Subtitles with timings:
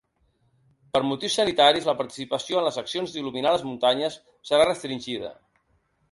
[0.95, 4.17] Per motius sanitaris, la participació en les accions d’il·luminar les muntanyes
[4.51, 5.31] serà restringida.